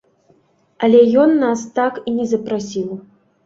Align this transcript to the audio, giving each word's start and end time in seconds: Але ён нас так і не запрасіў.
Але 0.87 1.01
ён 1.25 1.37
нас 1.45 1.67
так 1.77 2.03
і 2.07 2.17
не 2.19 2.29
запрасіў. 2.35 2.87